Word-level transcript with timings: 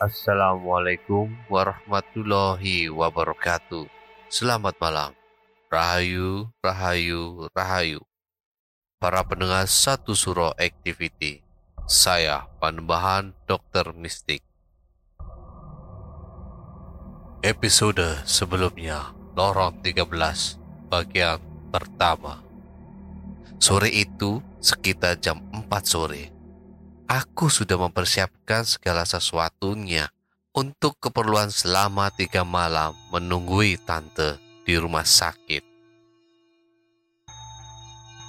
Assalamualaikum 0.00 1.28
warahmatullahi 1.52 2.88
wabarakatuh. 2.88 3.84
Selamat 4.32 4.72
malam. 4.80 5.12
Rahayu, 5.68 6.48
rahayu, 6.64 7.44
rahayu. 7.52 8.00
Para 8.96 9.20
pendengar 9.28 9.68
satu 9.68 10.16
suro 10.16 10.56
activity. 10.56 11.44
Saya 11.84 12.48
Panembahan 12.64 13.36
Dokter 13.44 13.92
Mistik. 13.92 14.40
Episode 17.44 18.24
sebelumnya, 18.24 19.12
Lorong 19.36 19.84
13, 19.84 20.56
bagian 20.88 21.44
pertama. 21.68 22.40
Sore 23.60 23.92
itu, 23.92 24.40
sekitar 24.64 25.20
jam 25.20 25.44
4 25.52 25.68
sore, 25.84 26.32
Aku 27.10 27.50
sudah 27.50 27.74
mempersiapkan 27.74 28.62
segala 28.62 29.02
sesuatunya 29.02 30.14
untuk 30.54 30.94
keperluan 31.02 31.50
selama 31.50 32.06
tiga 32.14 32.46
malam 32.46 32.94
menunggui 33.10 33.82
tante 33.82 34.38
di 34.62 34.78
rumah 34.78 35.02
sakit. 35.02 35.58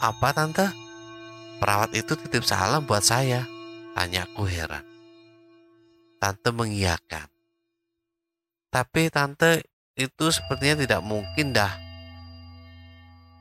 Apa 0.01 0.33
tante? 0.33 0.65
Perawat 1.61 1.93
itu 1.93 2.17
titip 2.25 2.41
salam 2.41 2.89
buat 2.89 3.05
saya. 3.05 3.45
Tanyaku 3.93 4.49
heran. 4.49 4.81
Tante 6.17 6.49
mengiyakan. 6.49 7.29
Tapi 8.73 9.13
tante 9.13 9.61
itu 9.93 10.33
sepertinya 10.33 10.81
tidak 10.81 11.01
mungkin 11.05 11.53
dah. 11.53 11.69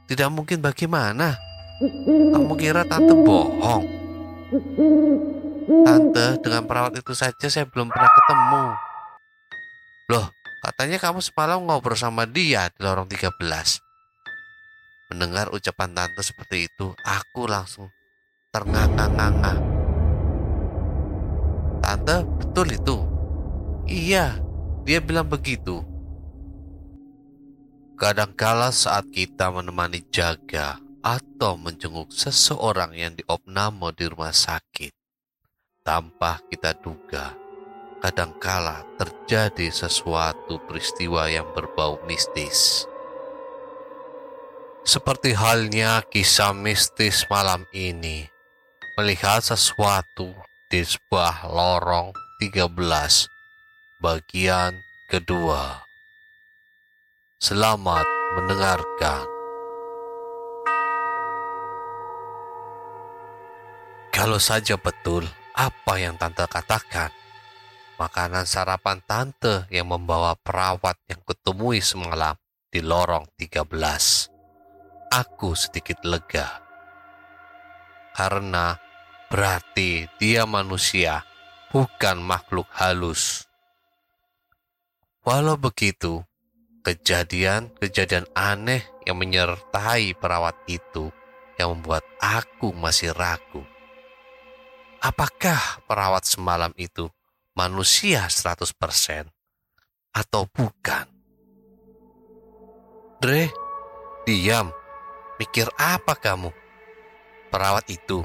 Tidak 0.04 0.28
mungkin 0.28 0.60
bagaimana? 0.60 1.32
Kamu 2.28 2.52
kira 2.60 2.84
tante 2.84 3.16
bohong? 3.16 3.99
Tante, 4.50 6.26
dengan 6.42 6.66
perawat 6.66 6.98
itu 6.98 7.14
saja 7.14 7.46
saya 7.46 7.70
belum 7.70 7.86
pernah 7.86 8.10
ketemu. 8.10 8.64
Loh, 10.10 10.26
katanya 10.66 10.98
kamu 10.98 11.22
semalam 11.22 11.62
ngobrol 11.62 11.94
sama 11.94 12.26
dia 12.26 12.66
di 12.74 12.82
lorong 12.82 13.06
13. 13.06 13.30
Mendengar 15.14 15.54
ucapan 15.54 15.94
tante 15.94 16.22
seperti 16.26 16.66
itu, 16.66 16.90
aku 17.06 17.46
langsung 17.46 17.94
ternganga-nganga. 18.50 19.54
Tante, 21.86 22.16
betul 22.42 22.74
itu? 22.74 22.96
Iya, 23.86 24.42
dia 24.82 24.98
bilang 24.98 25.30
begitu. 25.30 25.86
Kadangkala 27.94 28.74
saat 28.74 29.06
kita 29.14 29.54
menemani 29.54 30.02
jaga 30.10 30.89
atau 31.00 31.56
menjenguk 31.56 32.12
seseorang 32.12 32.92
yang 32.92 33.16
diopname 33.16 33.92
di 33.96 34.04
rumah 34.08 34.32
sakit, 34.32 34.92
tanpa 35.80 36.44
kita 36.52 36.76
duga, 36.76 37.32
kadangkala 38.04 38.84
terjadi 39.00 39.72
sesuatu 39.72 40.60
peristiwa 40.68 41.28
yang 41.32 41.48
berbau 41.56 42.00
mistis. 42.04 42.84
Seperti 44.84 45.36
halnya 45.36 46.04
kisah 46.08 46.56
mistis 46.56 47.24
malam 47.28 47.64
ini, 47.72 48.28
melihat 48.96 49.44
sesuatu 49.44 50.32
di 50.72 50.84
sebuah 50.84 51.48
lorong 51.48 52.12
13, 52.40 53.28
bagian 54.00 54.72
kedua. 55.08 55.84
Selamat 57.40 58.04
mendengarkan. 58.36 59.39
Kalau 64.20 64.36
saja 64.36 64.76
betul 64.76 65.24
apa 65.56 65.96
yang 65.96 66.20
tante 66.20 66.44
katakan, 66.44 67.08
makanan 67.96 68.44
sarapan 68.44 69.00
tante 69.08 69.64
yang 69.72 69.88
membawa 69.88 70.36
perawat 70.36 71.00
yang 71.08 71.24
kutemui 71.24 71.80
semalam 71.80 72.36
di 72.68 72.84
lorong 72.84 73.24
13. 73.40 73.64
Aku 75.08 75.56
sedikit 75.56 76.04
lega. 76.04 76.60
Karena 78.12 78.76
berarti 79.32 80.04
dia 80.20 80.44
manusia, 80.44 81.24
bukan 81.72 82.20
makhluk 82.20 82.68
halus. 82.76 83.48
Walau 85.24 85.56
begitu, 85.56 86.20
kejadian-kejadian 86.84 88.28
aneh 88.36 88.84
yang 89.08 89.16
menyertai 89.16 90.12
perawat 90.12 90.60
itu 90.68 91.08
yang 91.56 91.72
membuat 91.72 92.04
aku 92.20 92.76
masih 92.76 93.16
ragu 93.16 93.64
apakah 95.00 95.80
perawat 95.88 96.28
semalam 96.28 96.70
itu 96.76 97.08
manusia 97.56 98.28
100% 98.28 98.76
atau 100.12 100.42
bukan? 100.52 101.08
Dre, 103.20 103.52
diam. 104.28 104.72
Mikir 105.40 105.72
apa 105.80 106.16
kamu? 106.16 106.52
Perawat 107.48 107.88
itu. 107.88 108.24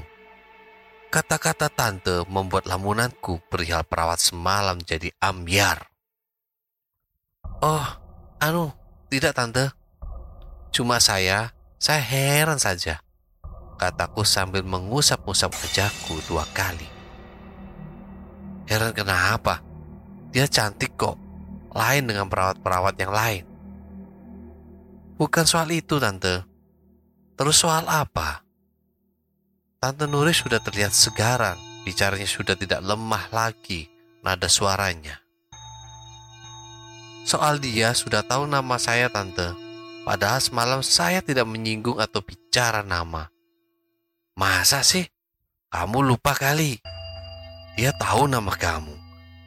Kata-kata 1.08 1.72
tante 1.72 2.28
membuat 2.28 2.68
lamunanku 2.68 3.40
perihal 3.48 3.88
perawat 3.88 4.20
semalam 4.20 4.76
jadi 4.76 5.08
ambiar. 5.16 5.88
Oh, 7.64 7.88
anu, 8.36 8.68
tidak 9.08 9.32
tante. 9.32 9.72
Cuma 10.76 11.00
saya, 11.00 11.56
saya 11.80 12.04
heran 12.04 12.60
saja 12.60 13.00
kataku 13.76 14.24
sambil 14.24 14.64
mengusap-usap 14.64 15.52
wajahku 15.52 16.18
dua 16.26 16.48
kali. 16.56 16.88
Heran 18.66 18.90
kenapa? 18.96 19.62
Dia 20.34 20.50
cantik 20.50 20.98
kok, 20.98 21.14
lain 21.70 22.10
dengan 22.10 22.26
perawat-perawat 22.26 22.94
yang 22.98 23.12
lain. 23.14 23.44
Bukan 25.16 25.46
soal 25.48 25.70
itu, 25.72 25.96
Tante. 25.96 26.44
Terus 27.38 27.56
soal 27.56 27.86
apa? 27.88 28.44
Tante 29.80 30.04
Nuri 30.04 30.34
sudah 30.34 30.58
terlihat 30.60 30.92
segaran, 30.92 31.56
bicaranya 31.86 32.26
sudah 32.26 32.58
tidak 32.58 32.82
lemah 32.82 33.30
lagi 33.32 33.88
nada 34.26 34.50
suaranya. 34.50 35.22
Soal 37.22 37.62
dia 37.62 37.94
sudah 37.94 38.26
tahu 38.26 38.50
nama 38.50 38.76
saya, 38.76 39.06
Tante. 39.06 39.54
Padahal 40.02 40.38
semalam 40.38 40.80
saya 40.82 41.22
tidak 41.22 41.46
menyinggung 41.46 41.98
atau 41.98 42.22
bicara 42.22 42.82
nama. 42.82 43.30
Masa 44.36 44.84
sih? 44.84 45.08
Kamu 45.72 46.04
lupa 46.04 46.36
kali. 46.36 46.76
Dia 47.80 47.88
tahu 47.96 48.28
nama 48.28 48.52
kamu. 48.52 48.92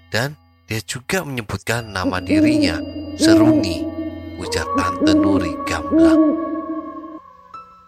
Dan 0.09 0.33
dia 0.65 0.81
juga 0.81 1.21
menyebutkan 1.21 1.93
nama 1.93 2.17
dirinya, 2.17 2.81
Seruni, 3.13 3.85
ujar 4.41 4.65
Tante 4.73 5.13
Nuri 5.13 5.53
gamblang. 5.69 6.33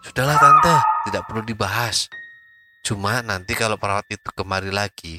Sudahlah 0.06 0.38
Tante, 0.38 0.76
tidak 1.10 1.26
perlu 1.26 1.42
dibahas. 1.42 2.06
Cuma 2.86 3.18
nanti 3.18 3.58
kalau 3.58 3.74
perawat 3.74 4.06
itu 4.06 4.30
kemari 4.38 4.70
lagi, 4.70 5.18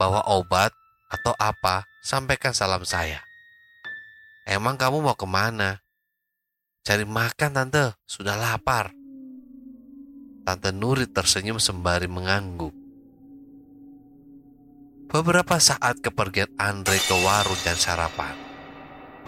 bawa 0.00 0.24
obat 0.32 0.72
atau 1.12 1.36
apa, 1.36 1.84
sampaikan 2.00 2.56
salam 2.56 2.88
saya. 2.88 3.20
Emang 4.48 4.80
kamu 4.80 5.04
mau 5.04 5.16
ke 5.16 5.28
mana? 5.28 5.84
Cari 6.88 7.04
makan 7.04 7.52
tante, 7.52 7.92
sudah 8.08 8.32
lapar. 8.32 8.97
Tante 10.48 10.72
Nuri 10.72 11.04
tersenyum 11.04 11.60
sembari 11.60 12.08
mengangguk. 12.08 12.72
Beberapa 15.12 15.60
saat 15.60 16.00
kepergian 16.00 16.48
Andre 16.56 16.96
ke 16.96 17.12
warung 17.20 17.60
dan 17.68 17.76
sarapan, 17.76 18.32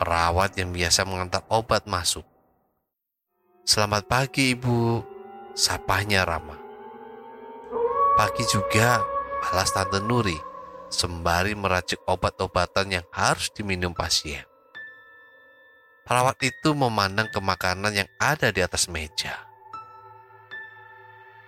perawat 0.00 0.56
yang 0.56 0.72
biasa 0.72 1.04
mengantar 1.04 1.44
obat 1.52 1.84
masuk. 1.84 2.24
Selamat 3.68 4.08
pagi 4.08 4.56
ibu, 4.56 5.04
sapanya 5.52 6.24
ramah. 6.24 6.56
Pagi 8.16 8.48
juga, 8.48 9.04
balas 9.44 9.76
Tante 9.76 10.00
Nuri, 10.00 10.40
sembari 10.88 11.52
meracik 11.52 12.00
obat-obatan 12.08 12.96
yang 12.96 13.04
harus 13.12 13.52
diminum 13.52 13.92
pasien. 13.92 14.48
Perawat 16.08 16.40
itu 16.40 16.72
memandang 16.72 17.28
ke 17.28 17.44
makanan 17.44 17.92
yang 17.92 18.08
ada 18.16 18.48
di 18.48 18.64
atas 18.64 18.88
meja. 18.88 19.49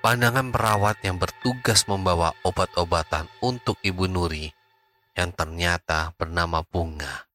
Pandangan 0.03 0.51
perawat 0.51 0.99
yang 1.07 1.15
bertugas 1.15 1.87
membawa 1.87 2.35
obat-obatan 2.43 3.31
untuk 3.39 3.79
Ibu 3.87 4.11
Nuri 4.11 4.51
yang 5.15 5.31
ternyata 5.31 6.11
bernama 6.19 6.67
Bunga. 6.67 7.31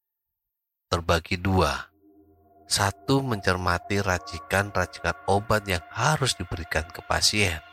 Terbagi 0.92 1.40
dua. 1.40 1.88
Satu 2.68 3.24
mencermati 3.24 4.04
racikan-racikan 4.04 5.16
obat 5.32 5.64
yang 5.64 5.80
harus 5.96 6.36
diberikan 6.36 6.84
ke 6.92 7.00
pasien. 7.08 7.64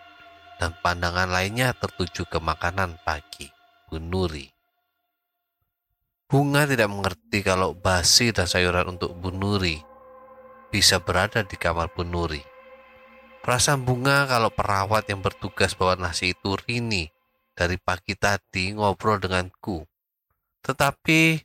Dan 0.63 0.79
pandangan 0.79 1.27
lainnya 1.27 1.75
tertuju 1.75 2.31
ke 2.31 2.39
makanan 2.39 2.95
pagi, 3.03 3.51
Bu 3.91 3.99
Nuri. 3.99 4.47
Bunga 6.31 6.71
tidak 6.71 6.87
mengerti 6.87 7.43
kalau 7.43 7.75
basi 7.75 8.31
dan 8.31 8.47
sayuran 8.47 8.95
untuk 8.95 9.11
Bu 9.19 9.35
Nuri 9.35 9.75
bisa 10.71 11.03
berada 11.03 11.43
di 11.43 11.59
kamar 11.59 11.91
Bu 11.91 12.07
Nuri. 12.07 12.54
Perasaan 13.45 13.85
bunga 13.85 14.25
kalau 14.25 14.49
perawat 14.49 15.05
yang 15.13 15.21
bertugas 15.21 15.77
bawa 15.77 16.01
nasi 16.01 16.33
itu 16.33 16.57
Rini 16.57 17.13
dari 17.53 17.77
pagi 17.77 18.17
tadi 18.17 18.73
ngobrol 18.73 19.21
denganku. 19.21 19.85
Tetapi 20.65 21.45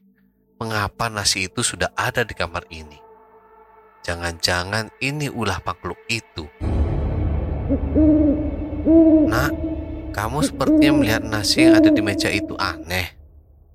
mengapa 0.64 1.12
nasi 1.12 1.52
itu 1.52 1.60
sudah 1.60 1.92
ada 2.00 2.24
di 2.24 2.32
kamar 2.32 2.64
ini? 2.72 2.96
Jangan-jangan 4.08 4.96
ini 5.04 5.28
ulah 5.28 5.60
makhluk 5.60 6.00
itu. 6.08 6.48
Nak, 9.28 9.52
kamu 10.16 10.40
sepertinya 10.40 11.04
melihat 11.04 11.24
nasi 11.28 11.68
yang 11.68 11.84
ada 11.84 11.92
di 11.92 12.00
meja 12.00 12.32
itu 12.32 12.56
aneh. 12.56 13.12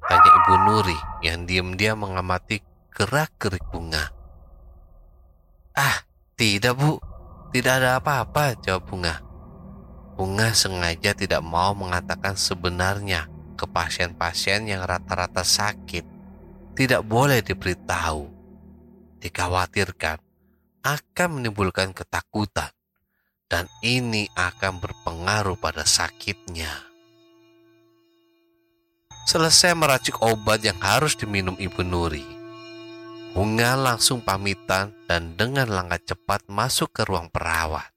Tanya 0.00 0.30
Ibu 0.32 0.54
Nuri 0.64 0.98
yang 1.20 1.44
diam-diam 1.44 2.00
mengamati 2.00 2.64
gerak-gerik 2.88 3.68
bunga. 3.68 4.08
Ah, 5.76 6.08
tidak 6.40 6.80
bu, 6.80 6.96
tidak 7.54 7.78
ada 7.78 8.02
apa-apa, 8.02 8.58
jawab 8.58 8.82
bunga. 8.90 9.22
Bunga 10.18 10.50
sengaja 10.50 11.14
tidak 11.14 11.38
mau 11.38 11.70
mengatakan 11.70 12.34
sebenarnya 12.34 13.30
ke 13.54 13.62
pasien-pasien 13.70 14.66
yang 14.66 14.82
rata-rata 14.82 15.46
sakit. 15.46 16.02
Tidak 16.74 17.06
boleh 17.06 17.46
diberitahu. 17.46 18.26
Dikhawatirkan 19.22 20.18
akan 20.82 21.28
menimbulkan 21.30 21.94
ketakutan 21.94 22.74
dan 23.46 23.70
ini 23.86 24.26
akan 24.34 24.82
berpengaruh 24.82 25.54
pada 25.54 25.86
sakitnya. 25.86 26.90
Selesai 29.30 29.78
meracik 29.78 30.18
obat 30.26 30.58
yang 30.66 30.82
harus 30.82 31.14
diminum 31.14 31.54
Ibu 31.54 31.86
Nuri, 31.86 32.26
Bunga 33.34 33.74
langsung 33.74 34.22
pamitan 34.22 34.94
dan 35.10 35.34
dengan 35.34 35.66
langkah 35.66 35.98
cepat 35.98 36.46
masuk 36.46 36.94
ke 36.94 37.02
ruang 37.02 37.26
perawat. 37.34 37.90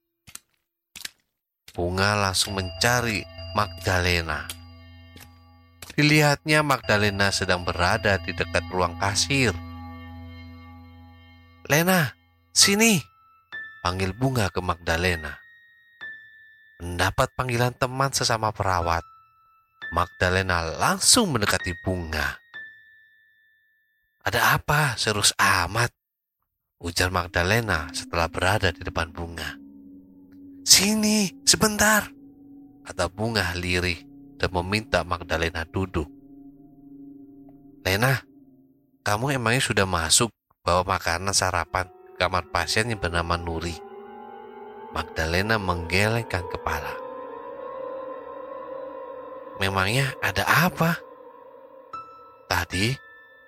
Bunga 1.78 2.18
langsung 2.18 2.58
mencari 2.58 3.22
Magdalena. 3.54 4.50
Dilihatnya 5.94 6.66
Magdalena 6.66 7.30
sedang 7.30 7.62
berada 7.62 8.18
di 8.18 8.34
dekat 8.34 8.66
ruang 8.74 8.98
kasir. 8.98 9.54
Lena, 11.70 12.18
sini, 12.50 12.98
panggil 13.86 14.18
Bunga 14.18 14.50
ke 14.50 14.58
Magdalena. 14.58 15.38
Mendapat 16.82 17.30
panggilan 17.38 17.78
teman 17.78 18.10
sesama 18.10 18.50
perawat, 18.50 19.06
Magdalena 19.94 20.66
langsung 20.66 21.30
mendekati 21.30 21.78
bunga. 21.86 22.42
Ada 24.28 24.60
apa 24.60 25.00
serus 25.00 25.32
amat? 25.40 25.88
Ujar 26.84 27.08
Magdalena 27.16 27.88
setelah 27.96 28.28
berada 28.28 28.76
di 28.76 28.84
depan 28.84 29.08
bunga. 29.16 29.56
Sini, 30.68 31.32
sebentar, 31.48 32.12
kata 32.84 33.08
bunga 33.08 33.56
lirih 33.56 33.96
dan 34.36 34.52
meminta 34.52 35.08
Magdalena 35.08 35.64
duduk. 35.64 36.12
Lena, 37.88 38.20
kamu 39.08 39.40
emangnya 39.40 39.64
sudah 39.64 39.88
masuk 39.88 40.28
bawa 40.60 40.84
makanan 40.84 41.32
sarapan 41.32 41.88
ke 41.88 42.20
kamar 42.20 42.52
pasien 42.52 42.92
yang 42.92 43.00
bernama 43.00 43.40
Nuri? 43.40 43.80
Magdalena 44.92 45.56
menggelengkan 45.56 46.44
kepala. 46.52 47.00
Memangnya 49.64 50.12
ada 50.20 50.68
apa? 50.68 51.00
Tadi 52.52 53.07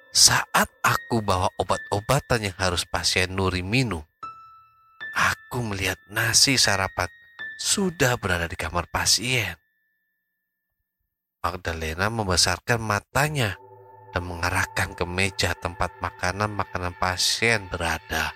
saat 0.10 0.70
aku 0.82 1.22
bawa 1.22 1.54
obat-obatan 1.62 2.50
yang 2.50 2.58
harus 2.58 2.86
pasien 2.90 3.30
Nuri 3.30 3.62
minum, 3.62 4.02
aku 5.14 5.62
melihat 5.62 5.98
nasi 6.10 6.58
sarapan 6.58 7.10
sudah 7.62 8.18
berada 8.18 8.50
di 8.50 8.58
kamar 8.58 8.90
pasien. 8.90 9.54
Magdalena 11.40 12.12
membesarkan 12.12 12.84
matanya 12.84 13.56
dan 14.12 14.26
mengarahkan 14.26 14.98
ke 14.98 15.06
meja 15.08 15.56
tempat 15.56 15.94
makanan-makanan 16.04 16.98
pasien 16.98 17.70
berada 17.72 18.34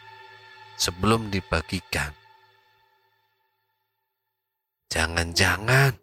sebelum 0.78 1.28
dibagikan. 1.34 2.14
Jangan-jangan 4.94 5.98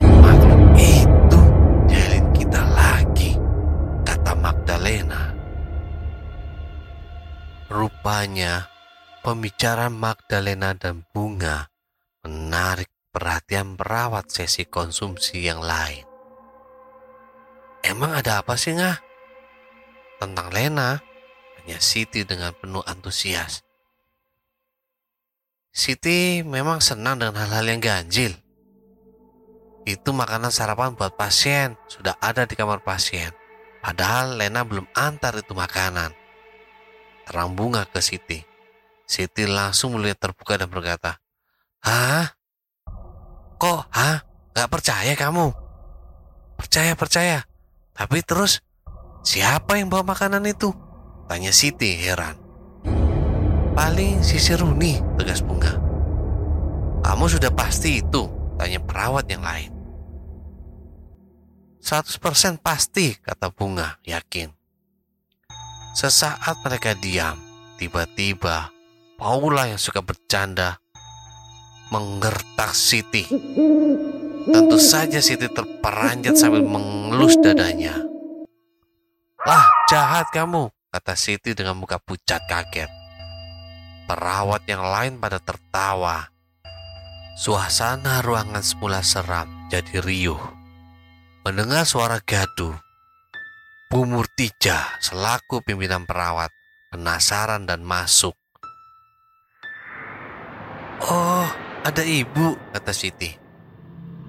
Magdalena. 0.00 1.19
Rupanya, 7.70 8.66
pembicaraan 9.22 9.94
Magdalena 9.94 10.74
dan 10.74 11.06
Bunga 11.14 11.70
menarik 12.26 12.90
perhatian 13.14 13.78
perawat 13.78 14.26
sesi 14.26 14.66
konsumsi 14.66 15.46
yang 15.46 15.62
lain. 15.62 16.02
Emang 17.86 18.10
ada 18.10 18.42
apa 18.42 18.58
sih 18.58 18.74
ngah? 18.74 18.98
Tentang 20.18 20.50
Lena, 20.50 20.98
hanya 21.62 21.78
Siti 21.78 22.26
dengan 22.26 22.50
penuh 22.58 22.82
antusias. 22.90 23.62
Siti 25.70 26.42
memang 26.42 26.82
senang 26.82 27.22
dengan 27.22 27.38
hal-hal 27.38 27.70
yang 27.70 27.78
ganjil. 27.78 28.34
Itu 29.86 30.10
makanan 30.10 30.50
sarapan 30.50 30.98
buat 30.98 31.14
pasien, 31.14 31.78
sudah 31.86 32.18
ada 32.18 32.50
di 32.50 32.58
kamar 32.58 32.82
pasien. 32.82 33.30
Padahal 33.78 34.42
Lena 34.42 34.66
belum 34.66 34.90
antar 34.98 35.38
itu 35.38 35.54
makanan. 35.54 36.19
Terang 37.30 37.54
bunga 37.54 37.86
ke 37.86 38.02
Siti. 38.02 38.42
Siti 39.06 39.46
langsung 39.46 39.94
melihat 39.94 40.18
terbuka 40.18 40.58
dan 40.58 40.66
berkata, 40.66 41.22
Hah? 41.86 42.34
Kok? 43.54 43.80
Hah? 43.94 44.26
Gak 44.50 44.66
percaya 44.66 45.14
kamu? 45.14 45.54
Percaya, 46.58 46.98
percaya. 46.98 47.38
Tapi 47.94 48.18
terus, 48.26 48.58
Siapa 49.20 49.76
yang 49.76 49.92
bawa 49.92 50.16
makanan 50.16 50.48
itu? 50.48 50.72
Tanya 51.28 51.52
Siti 51.52 51.92
heran. 52.00 52.40
Paling 53.76 54.24
si 54.24 54.40
Seruni, 54.40 54.98
tegas 55.20 55.44
Bunga. 55.44 55.76
Kamu 57.04 57.24
sudah 57.28 57.52
pasti 57.52 58.00
itu, 58.00 58.28
tanya 58.56 58.80
perawat 58.80 59.28
yang 59.28 59.44
lain. 59.44 59.72
100% 61.80 62.60
pasti, 62.60 63.16
kata 63.20 63.52
Bunga, 63.52 64.00
yakin. 64.04 64.52
Sesaat 65.90 66.62
mereka 66.62 66.94
diam, 66.94 67.34
tiba-tiba 67.74 68.70
Paula 69.20 69.68
yang 69.68 69.76
suka 69.76 70.00
bercanda 70.00 70.80
menggertak 71.92 72.72
Siti. 72.72 73.28
Tentu 74.48 74.78
saja 74.80 75.20
Siti 75.20 75.44
terperanjat 75.50 76.40
sambil 76.40 76.64
mengelus 76.64 77.36
dadanya. 77.36 78.00
Lah, 79.44 79.66
jahat 79.92 80.32
kamu, 80.32 80.72
kata 80.88 81.12
Siti 81.18 81.52
dengan 81.52 81.76
muka 81.76 82.00
pucat 82.00 82.40
kaget. 82.48 82.88
Perawat 84.08 84.64
yang 84.64 84.80
lain 84.80 85.20
pada 85.20 85.36
tertawa. 85.36 86.32
Suasana 87.36 88.24
ruangan 88.24 88.64
semula 88.64 89.04
seram 89.04 89.68
jadi 89.68 90.00
riuh. 90.00 90.40
Mendengar 91.44 91.84
suara 91.84 92.24
gaduh, 92.24 92.72
Bu 93.90 94.06
Murtija 94.06 95.02
selaku 95.02 95.66
pimpinan 95.66 96.06
perawat 96.06 96.54
penasaran 96.94 97.66
dan 97.66 97.82
masuk. 97.82 98.38
Oh, 101.10 101.50
ada 101.82 101.98
ibu, 102.06 102.54
kata 102.70 102.94
Siti. 102.94 103.34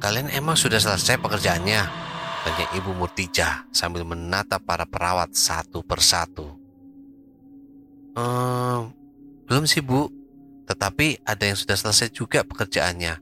Kalian 0.02 0.34
emang 0.34 0.58
sudah 0.58 0.82
selesai 0.82 1.22
pekerjaannya? 1.22 1.82
Tanya 2.42 2.66
Ibu 2.74 2.98
Murtija 2.98 3.70
sambil 3.70 4.02
menatap 4.02 4.66
para 4.66 4.90
perawat 4.90 5.38
satu 5.38 5.86
persatu. 5.86 6.58
Ehm, 8.18 8.90
belum 9.46 9.70
sih 9.70 9.86
Bu, 9.86 10.10
tetapi 10.66 11.22
ada 11.22 11.46
yang 11.46 11.54
sudah 11.54 11.78
selesai 11.78 12.10
juga 12.10 12.42
pekerjaannya. 12.42 13.22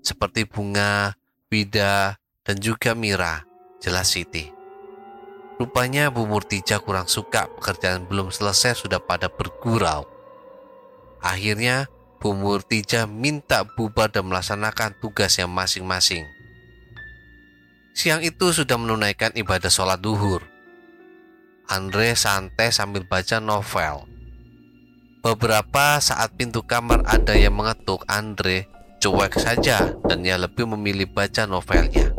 Seperti 0.00 0.48
Bunga, 0.48 1.12
Wida, 1.52 2.16
dan 2.40 2.56
juga 2.56 2.96
Mira, 2.96 3.44
jelas 3.84 4.08
Siti. 4.08 4.63
Rupanya 5.54 6.10
Bu 6.10 6.26
Murtija 6.26 6.82
kurang 6.82 7.06
suka 7.06 7.46
pekerjaan 7.58 8.10
belum 8.10 8.34
selesai 8.34 8.74
sudah 8.74 8.98
pada 8.98 9.30
bergurau. 9.30 10.02
Akhirnya 11.22 11.86
Bu 12.18 12.34
Murtija 12.34 13.06
minta 13.06 13.62
bubar 13.62 14.10
dan 14.10 14.26
melaksanakan 14.26 14.98
tugasnya 14.98 15.46
masing-masing. 15.46 16.26
Siang 17.94 18.26
itu 18.26 18.50
sudah 18.50 18.74
menunaikan 18.74 19.30
ibadah 19.38 19.70
sholat 19.70 20.02
duhur. 20.02 20.42
Andre 21.70 22.18
santai 22.18 22.74
sambil 22.74 23.06
baca 23.06 23.38
novel. 23.38 24.10
Beberapa 25.22 26.00
saat 26.02 26.34
pintu 26.36 26.66
kamar 26.66 27.06
ada 27.06 27.32
yang 27.38 27.54
mengetuk 27.54 28.02
Andre 28.10 28.68
cuek 29.04 29.36
saja 29.36 29.92
dan 30.08 30.24
ia 30.24 30.40
lebih 30.40 30.64
memilih 30.64 31.04
baca 31.12 31.44
novelnya. 31.44 32.13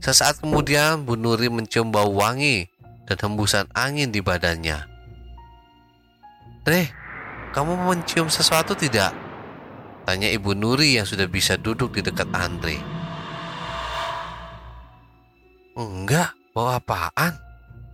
Sesaat 0.00 0.40
kemudian 0.40 1.04
Bu 1.04 1.12
Nuri 1.12 1.52
mencium 1.52 1.92
bau 1.92 2.08
wangi 2.16 2.72
dan 3.04 3.20
hembusan 3.20 3.68
angin 3.76 4.08
di 4.08 4.24
badannya. 4.24 4.88
Reh, 6.64 6.88
kamu 7.52 7.76
mencium 7.84 8.32
sesuatu 8.32 8.72
tidak? 8.72 9.12
Tanya 10.08 10.32
Ibu 10.32 10.56
Nuri 10.56 10.96
yang 10.96 11.04
sudah 11.04 11.28
bisa 11.28 11.60
duduk 11.60 11.92
di 11.92 12.00
dekat 12.00 12.32
Andre. 12.32 12.80
Enggak, 15.76 16.32
bau 16.56 16.72
apaan? 16.72 17.36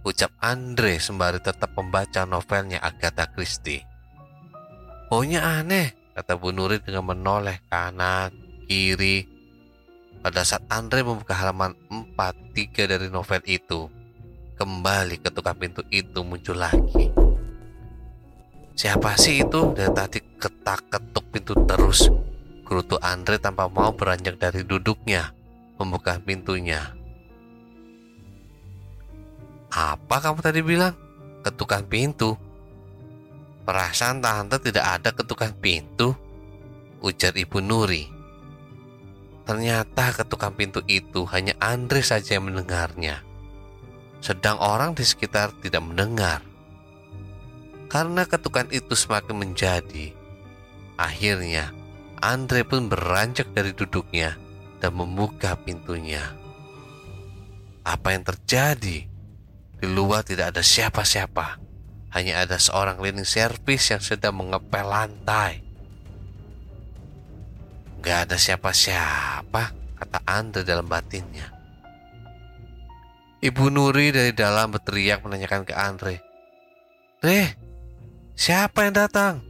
Ucap 0.07 0.31
Andre 0.39 1.03
sembari 1.03 1.43
tetap 1.43 1.75
membaca 1.75 2.23
novelnya 2.23 2.79
Agatha 2.79 3.27
Christie. 3.27 3.83
Baunya 5.11 5.43
aneh, 5.43 5.91
kata 6.15 6.39
Bu 6.39 6.55
Nuri 6.55 6.79
dengan 6.79 7.11
menoleh 7.11 7.67
kanan, 7.67 8.31
kiri, 8.71 9.36
pada 10.27 10.43
saat 10.43 10.67
Andre 10.75 11.07
membuka 11.07 11.39
halaman 11.39 11.79
4-3 11.87 12.91
dari 12.91 13.07
novel 13.07 13.39
itu, 13.47 13.87
kembali 14.59 15.23
ketukar 15.23 15.55
pintu 15.55 15.87
itu 15.87 16.27
muncul 16.27 16.59
lagi. 16.59 17.15
Siapa 18.75 19.15
sih 19.15 19.47
itu? 19.47 19.71
Dari 19.71 19.87
tadi 19.95 20.19
ketak-ketuk 20.19 21.31
pintu 21.31 21.55
terus. 21.71 22.11
Gerutu 22.67 22.99
Andre 22.99 23.39
tanpa 23.39 23.71
mau 23.71 23.95
beranjak 23.95 24.35
dari 24.43 24.67
duduknya, 24.67 25.31
membuka 25.79 26.19
pintunya. 26.19 26.83
Apa 29.71 30.19
kamu 30.19 30.43
tadi 30.43 30.59
bilang? 30.59 30.99
Ketukan 31.47 31.87
pintu? 31.87 32.35
Perasaan 33.63 34.19
tante 34.19 34.59
tidak 34.59 34.91
ada 34.91 35.15
ketukan 35.15 35.55
pintu, 35.63 36.19
ujar 36.99 37.31
Ibu 37.31 37.63
Nuri. 37.63 38.16
Ternyata 39.47 40.11
ketukan 40.11 40.53
pintu 40.59 40.83
itu 40.91 41.23
hanya 41.31 41.55
Andre 41.63 42.03
saja 42.03 42.35
yang 42.35 42.51
mendengarnya. 42.51 43.23
Sedang 44.19 44.59
orang 44.59 44.99
di 44.99 45.07
sekitar 45.07 45.55
tidak 45.63 45.87
mendengar. 45.87 46.43
Karena 47.87 48.27
ketukan 48.27 48.67
itu 48.75 48.99
semakin 48.99 49.39
menjadi, 49.39 50.11
akhirnya 50.99 51.71
Andre 52.19 52.67
pun 52.67 52.91
beranjak 52.91 53.55
dari 53.55 53.71
duduknya 53.71 54.35
dan 54.83 54.99
membuka 54.99 55.55
pintunya. 55.55 56.35
Apa 57.87 58.19
yang 58.19 58.27
terjadi? 58.27 59.07
Di 59.77 59.87
luar 59.87 60.27
tidak 60.27 60.57
ada 60.57 60.63
siapa-siapa. 60.65 61.63
Hanya 62.11 62.43
ada 62.43 62.59
seorang 62.59 62.99
cleaning 62.99 63.29
service 63.29 63.95
yang 63.95 64.03
sedang 64.03 64.35
mengepel 64.35 64.89
lantai. 64.89 65.66
Gak 68.07 68.31
ada 68.31 68.39
siapa-siapa, 68.39 69.75
kata 69.99 70.23
Andre 70.31 70.63
dalam 70.63 70.87
batinnya. 70.87 71.51
Ibu 73.43 73.67
Nuri 73.67 74.15
dari 74.15 74.31
dalam 74.31 74.71
berteriak 74.71 75.27
menanyakan 75.27 75.67
ke 75.67 75.75
Andre. 75.75 76.23
Re, 77.19 77.59
siapa 78.39 78.87
yang 78.87 78.95
datang? 78.95 79.43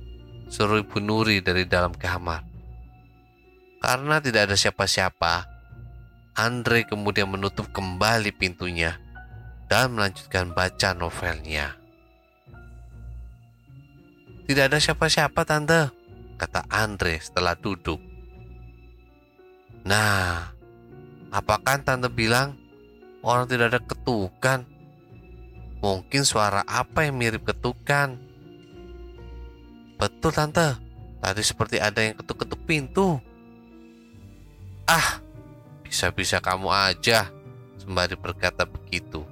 Suruh 0.49 0.81
Ibu 0.81 1.05
Nuri 1.05 1.45
dari 1.45 1.69
dalam 1.69 1.93
kamar. 1.93 2.49
Karena 3.85 4.25
tidak 4.25 4.49
ada 4.49 4.57
siapa-siapa, 4.57 5.45
Andre 6.41 6.89
kemudian 6.89 7.29
menutup 7.29 7.69
kembali 7.77 8.33
pintunya 8.41 8.97
dan 9.69 9.93
melanjutkan 9.93 10.57
baca 10.57 10.97
novelnya. 10.97 11.77
Tidak 14.49 14.65
ada 14.65 14.81
siapa-siapa, 14.81 15.45
Tante, 15.45 15.93
kata 16.41 16.65
Andre 16.73 17.21
setelah 17.21 17.53
duduk. 17.53 18.06
Nah, 19.87 20.51
apakah 21.31 21.79
tante 21.87 22.11
bilang 22.11 22.59
orang 23.23 23.47
tidak 23.47 23.71
ada 23.71 23.81
ketukan? 23.87 24.67
Mungkin 25.79 26.27
suara 26.27 26.67
apa 26.67 27.07
yang 27.07 27.23
mirip 27.23 27.47
ketukan? 27.47 28.19
Betul 29.95 30.35
tante, 30.35 30.75
tadi 31.23 31.43
seperti 31.47 31.79
ada 31.79 32.03
yang 32.03 32.19
ketuk-ketuk 32.19 32.59
pintu. 32.67 33.23
Ah, 34.91 35.23
bisa-bisa 35.87 36.43
kamu 36.43 36.67
aja, 36.67 37.31
sembari 37.79 38.19
berkata 38.19 38.67
begitu. 38.67 39.23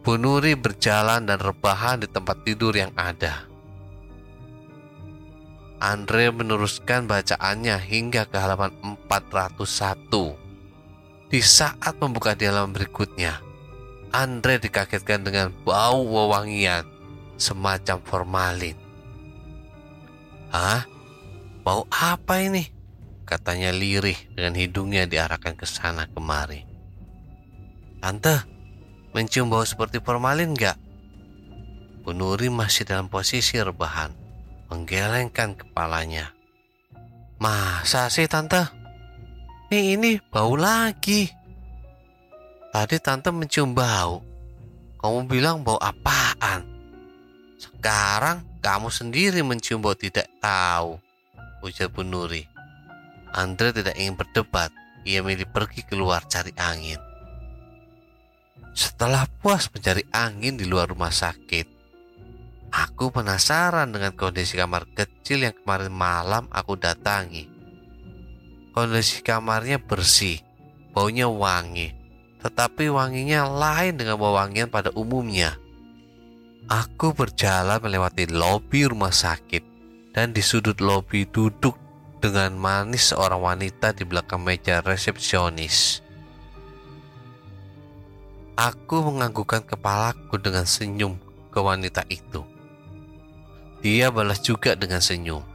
Bu 0.00 0.16
Nuri 0.16 0.56
berjalan 0.56 1.28
dan 1.28 1.36
rebahan 1.36 2.00
di 2.00 2.08
tempat 2.08 2.40
tidur 2.40 2.72
yang 2.72 2.96
ada. 2.96 3.47
Andre 5.78 6.34
meneruskan 6.34 7.06
bacaannya 7.06 7.78
hingga 7.78 8.26
ke 8.26 8.34
halaman 8.34 8.74
401. 9.06 11.30
Di 11.30 11.38
saat 11.38 11.94
membuka 12.02 12.34
di 12.34 12.50
halaman 12.50 12.74
berikutnya, 12.74 13.38
Andre 14.10 14.58
dikagetkan 14.58 15.22
dengan 15.22 15.54
bau 15.62 16.02
wewangian 16.02 16.82
semacam 17.38 18.02
formalin. 18.02 18.74
Hah? 20.50 20.82
Bau 21.62 21.86
apa 21.94 22.42
ini? 22.42 22.74
Katanya 23.22 23.70
lirih 23.70 24.18
dengan 24.34 24.58
hidungnya 24.58 25.06
diarahkan 25.06 25.54
ke 25.54 25.62
sana 25.62 26.10
kemari. 26.10 26.66
Tante, 28.02 28.34
mencium 29.14 29.46
bau 29.46 29.62
seperti 29.62 30.02
formalin 30.02 30.58
gak? 30.58 30.74
Bu 32.02 32.10
Nuri 32.10 32.50
masih 32.50 32.82
dalam 32.82 33.06
posisi 33.06 33.62
rebahan 33.62 34.26
menggelengkan 34.68 35.56
kepalanya. 35.56 36.32
Masa 37.40 38.12
sih 38.12 38.28
tante? 38.28 38.60
Nih 39.68 39.96
ini 39.96 40.16
bau 40.32 40.56
lagi. 40.56 41.28
Tadi 42.72 42.96
tante 43.00 43.28
mencium 43.32 43.72
bau. 43.72 44.24
Kamu 44.98 45.28
bilang 45.28 45.64
bau 45.64 45.78
apaan? 45.80 46.64
Sekarang 47.58 48.42
kamu 48.58 48.88
sendiri 48.90 49.40
mencium 49.44 49.80
bau 49.80 49.94
tidak 49.94 50.28
tahu. 50.42 50.98
Ujar 51.62 51.90
Bu 51.90 52.02
Nuri. 52.02 52.42
Andre 53.34 53.70
tidak 53.70 53.94
ingin 53.98 54.16
berdebat. 54.16 54.72
Ia 55.06 55.22
milih 55.22 55.46
pergi 55.48 55.86
keluar 55.86 56.26
cari 56.26 56.52
angin. 56.58 56.98
Setelah 58.74 59.26
puas 59.42 59.70
mencari 59.70 60.06
angin 60.10 60.58
di 60.58 60.66
luar 60.66 60.90
rumah 60.90 61.10
sakit, 61.10 61.66
aku 62.78 63.10
penasaran 63.10 63.90
dengan 63.90 64.14
kondisi 64.14 64.54
kamar 64.54 64.86
kecil 64.94 65.42
yang 65.42 65.54
kemarin 65.54 65.90
malam 65.90 66.44
aku 66.54 66.78
datangi. 66.78 67.50
Kondisi 68.70 69.26
kamarnya 69.26 69.82
bersih, 69.82 70.38
baunya 70.94 71.26
wangi, 71.26 71.90
tetapi 72.38 72.86
wanginya 72.86 73.50
lain 73.50 73.98
dengan 73.98 74.22
wangian 74.22 74.70
pada 74.70 74.94
umumnya. 74.94 75.58
Aku 76.70 77.16
berjalan 77.16 77.82
melewati 77.82 78.30
lobi 78.30 78.86
rumah 78.86 79.10
sakit 79.10 79.64
dan 80.14 80.30
di 80.30 80.44
sudut 80.44 80.78
lobi 80.78 81.26
duduk 81.26 81.74
dengan 82.22 82.54
manis 82.54 83.10
seorang 83.10 83.40
wanita 83.40 83.96
di 83.96 84.04
belakang 84.06 84.44
meja 84.44 84.84
resepsionis. 84.84 86.04
Aku 88.58 89.06
menganggukkan 89.06 89.64
kepalaku 89.66 90.34
dengan 90.38 90.66
senyum 90.66 91.14
ke 91.48 91.58
wanita 91.62 92.02
itu. 92.10 92.57
Dia 93.78 94.10
balas 94.10 94.42
juga 94.42 94.74
dengan 94.74 94.98
senyum. 94.98 95.46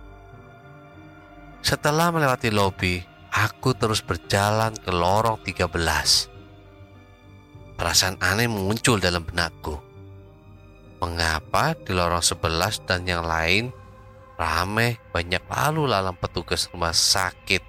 Setelah 1.63 2.11
melewati 2.11 2.51
lobi, 2.51 3.03
aku 3.31 3.75
terus 3.75 3.99
berjalan 4.03 4.75
ke 4.75 4.91
lorong 4.91 5.39
13. 5.43 6.31
Perasaan 7.75 8.15
aneh 8.23 8.47
muncul 8.47 8.99
dalam 8.99 9.27
benakku. 9.27 9.75
Mengapa 11.03 11.75
di 11.75 11.91
lorong 11.91 12.23
11 12.23 12.87
dan 12.87 13.03
yang 13.03 13.27
lain 13.27 13.75
ramai 14.39 14.95
banyak 15.11 15.43
lalu 15.51 15.87
lalang 15.87 16.15
petugas 16.15 16.71
rumah 16.71 16.95
sakit, 16.95 17.59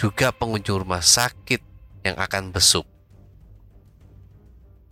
juga 0.00 0.32
pengunjung 0.32 0.84
rumah 0.84 1.04
sakit 1.04 1.60
yang 2.08 2.16
akan 2.16 2.52
besuk. 2.52 2.88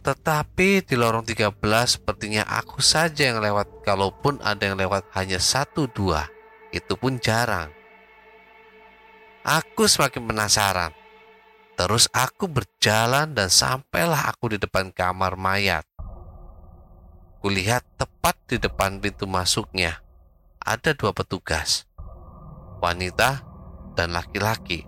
Tetapi 0.06 0.86
di 0.86 0.94
lorong 0.94 1.26
13 1.26 1.50
sepertinya 1.98 2.46
aku 2.46 2.78
saja 2.78 3.26
yang 3.26 3.42
lewat 3.42 3.82
kalaupun 3.82 4.38
ada 4.38 4.62
yang 4.70 4.78
lewat 4.78 5.10
hanya 5.18 5.42
satu 5.42 5.90
dua. 5.90 6.30
Itu 6.70 6.94
pun 6.94 7.18
jarang. 7.18 7.74
Aku 9.42 9.90
semakin 9.90 10.30
penasaran. 10.30 10.94
Terus 11.74 12.06
aku 12.14 12.46
berjalan 12.46 13.34
dan 13.34 13.50
sampailah 13.50 14.30
aku 14.30 14.54
di 14.54 14.58
depan 14.62 14.94
kamar 14.94 15.34
mayat. 15.34 15.82
Kulihat 17.42 17.82
tepat 17.98 18.38
di 18.46 18.62
depan 18.62 19.02
pintu 19.02 19.26
masuknya 19.26 19.98
ada 20.62 20.94
dua 20.94 21.10
petugas, 21.10 21.82
wanita 22.78 23.42
dan 23.98 24.14
laki-laki. 24.14 24.86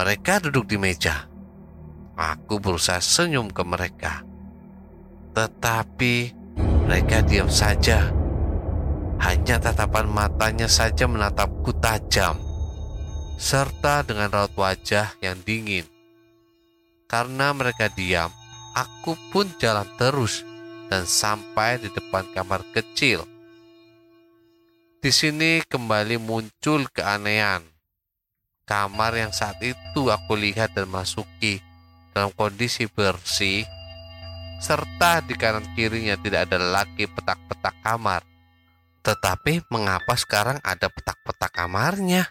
Mereka 0.00 0.48
duduk 0.48 0.64
di 0.64 0.80
meja 0.80 1.29
Aku 2.20 2.60
berusaha 2.60 3.00
senyum 3.00 3.48
ke 3.48 3.64
mereka, 3.64 4.20
tetapi 5.32 6.36
mereka 6.84 7.24
diam 7.24 7.48
saja. 7.48 8.12
Hanya 9.24 9.56
tatapan 9.56 10.04
matanya 10.04 10.68
saja 10.68 11.08
menatapku 11.08 11.72
tajam, 11.80 12.36
serta 13.40 14.04
dengan 14.04 14.28
raut 14.36 14.52
wajah 14.52 15.16
yang 15.24 15.40
dingin. 15.40 15.88
Karena 17.08 17.56
mereka 17.56 17.88
diam, 17.88 18.28
aku 18.76 19.16
pun 19.32 19.48
jalan 19.56 19.88
terus 19.96 20.44
dan 20.92 21.08
sampai 21.08 21.80
di 21.80 21.88
depan 21.88 22.28
kamar 22.36 22.60
kecil. 22.76 23.24
Di 25.00 25.08
sini 25.08 25.64
kembali 25.64 26.20
muncul 26.20 26.84
keanehan. 26.92 27.64
Kamar 28.68 29.16
yang 29.16 29.32
saat 29.32 29.56
itu 29.64 30.12
aku 30.12 30.36
lihat 30.36 30.76
dan 30.76 30.84
masuki 30.84 31.69
dalam 32.20 32.36
kondisi 32.36 32.84
bersih, 32.84 33.64
serta 34.60 35.24
di 35.24 35.32
kanan 35.40 35.64
kirinya 35.72 36.20
tidak 36.20 36.52
ada 36.52 36.60
lagi 36.60 37.08
petak-petak 37.08 37.72
kamar. 37.80 38.20
Tetapi 39.00 39.64
mengapa 39.72 40.12
sekarang 40.20 40.60
ada 40.60 40.92
petak-petak 40.92 41.48
kamarnya? 41.48 42.28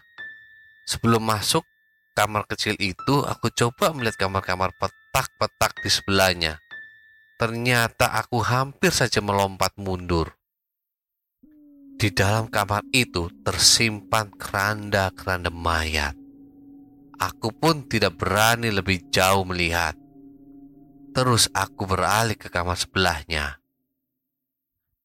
Sebelum 0.86 1.26
masuk 1.26 1.66
kamar 2.14 2.46
kecil 2.46 2.78
itu, 2.78 3.26
aku 3.26 3.50
coba 3.50 3.90
melihat 3.90 4.30
kamar-kamar 4.30 4.70
petak-petak 4.78 5.82
di 5.82 5.90
sebelahnya. 5.90 6.62
Ternyata 7.34 8.14
aku 8.14 8.46
hampir 8.46 8.94
saja 8.94 9.18
melompat 9.18 9.74
mundur. 9.74 10.38
Di 11.98 12.14
dalam 12.14 12.46
kamar 12.46 12.86
itu 12.94 13.26
tersimpan 13.42 14.30
keranda-keranda 14.38 15.50
mayat. 15.50 16.19
Aku 17.20 17.52
pun 17.52 17.84
tidak 17.84 18.16
berani 18.16 18.72
lebih 18.72 19.12
jauh 19.12 19.44
melihat. 19.44 19.92
Terus 21.12 21.52
aku 21.52 21.84
beralih 21.84 22.32
ke 22.40 22.48
kamar 22.48 22.80
sebelahnya. 22.80 23.60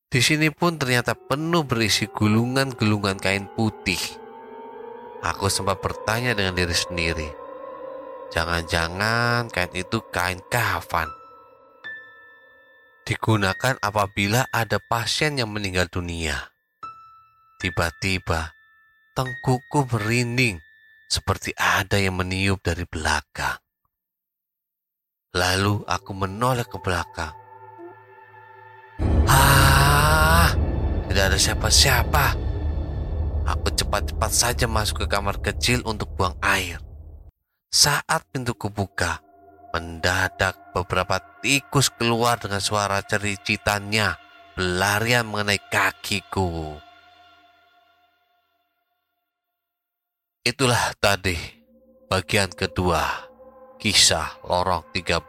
Di 0.08 0.24
sini 0.24 0.48
pun 0.48 0.80
ternyata 0.80 1.12
penuh 1.12 1.68
berisi 1.68 2.08
gulungan-gulungan 2.08 3.20
kain 3.20 3.52
putih. 3.52 4.00
Aku 5.28 5.52
sempat 5.52 5.84
bertanya 5.84 6.32
dengan 6.32 6.56
diri 6.56 6.72
sendiri. 6.72 7.30
Jangan-jangan 8.32 9.52
kain 9.52 9.76
itu 9.76 10.00
kain 10.08 10.40
kafan. 10.48 11.12
Digunakan 13.04 13.76
apabila 13.84 14.48
ada 14.56 14.80
pasien 14.88 15.36
yang 15.36 15.52
meninggal 15.52 15.92
dunia. 15.92 16.48
Tiba-tiba, 17.60 18.56
tengkuku 19.20 19.84
merinding 19.92 20.64
seperti 21.06 21.54
ada 21.58 21.98
yang 21.98 22.18
meniup 22.18 22.62
dari 22.62 22.84
belakang. 22.86 23.58
Lalu 25.36 25.84
aku 25.84 26.12
menoleh 26.16 26.64
ke 26.64 26.78
belakang. 26.80 27.36
Ah, 29.28 30.56
tidak 31.12 31.26
ada 31.34 31.40
siapa-siapa. 31.40 32.26
Aku 33.46 33.68
cepat-cepat 33.76 34.32
saja 34.32 34.66
masuk 34.66 35.06
ke 35.06 35.08
kamar 35.12 35.38
kecil 35.44 35.84
untuk 35.86 36.10
buang 36.16 36.34
air. 36.40 36.80
Saat 37.70 38.26
pintu 38.32 38.56
kubuka, 38.56 39.20
mendadak 39.76 40.56
beberapa 40.72 41.20
tikus 41.44 41.92
keluar 41.92 42.40
dengan 42.40 42.64
suara 42.64 43.04
cericitannya 43.04 44.16
berlarian 44.56 45.28
mengenai 45.28 45.60
kakiku. 45.68 46.80
Itulah 50.46 50.94
tadi 51.02 51.34
bagian 52.06 52.54
kedua 52.54 53.02
kisah 53.82 54.46
lorong 54.46 54.86
13. 54.94 55.26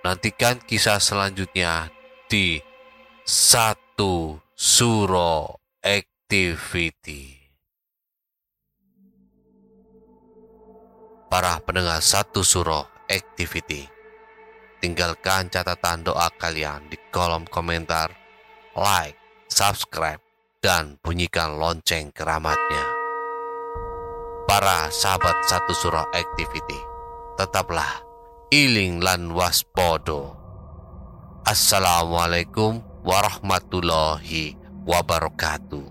Nantikan 0.00 0.56
kisah 0.64 0.96
selanjutnya 0.96 1.92
di 2.24 2.64
satu 3.28 4.40
suro 4.56 5.60
activity. 5.84 7.36
Para 11.28 11.60
pendengar 11.60 12.00
satu 12.00 12.40
suro 12.40 12.88
activity, 13.12 13.84
tinggalkan 14.80 15.52
catatan 15.52 16.08
doa 16.08 16.32
kalian 16.40 16.88
di 16.88 16.96
kolom 17.12 17.44
komentar, 17.52 18.08
like, 18.80 19.20
subscribe, 19.52 20.24
dan 20.64 20.96
bunyikan 21.04 21.60
lonceng 21.60 22.08
keramatnya 22.16 22.93
para 24.44 24.92
sahabat 24.92 25.34
satu 25.48 25.72
surah 25.72 26.06
activity 26.12 26.78
tetaplah 27.40 28.04
iling 28.52 29.00
lan 29.00 29.32
waspodo 29.32 30.36
assalamualaikum 31.44 32.80
warahmatullahi 33.04 34.56
wabarakatuh. 34.88 35.84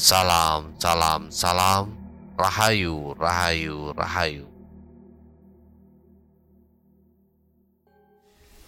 Salam 0.00 0.72
salam 0.80 1.28
salam. 1.28 1.92
Rahayu 2.40 3.12
rahayu 3.20 3.92
rahayu. 3.92 4.48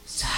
Sa 0.04 0.28